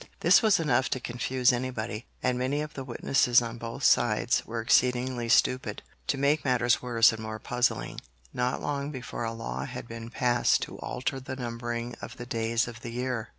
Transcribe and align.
This 0.21 0.41
was 0.41 0.59
enough 0.59 0.89
to 0.89 0.99
confuse 0.99 1.53
anybody, 1.53 2.07
and 2.23 2.35
many 2.35 2.61
of 2.61 2.73
the 2.73 2.83
witnesses 2.83 3.39
on 3.39 3.59
both 3.59 3.83
sides 3.83 4.43
were 4.47 4.59
exceedingly 4.59 5.29
stupid. 5.29 5.83
To 6.07 6.17
make 6.17 6.43
matters 6.43 6.81
worse 6.81 7.11
and 7.13 7.21
more 7.21 7.37
puzzling, 7.37 8.01
not 8.33 8.63
long 8.63 8.89
before 8.89 9.25
a 9.25 9.31
law 9.33 9.65
had 9.65 9.87
been 9.87 10.09
passed 10.09 10.63
to 10.63 10.79
alter 10.79 11.19
the 11.19 11.35
numbering 11.35 11.93
of 12.01 12.17
the 12.17 12.25
days 12.25 12.67
of 12.67 12.81
the 12.81 12.89
year. 12.89 13.29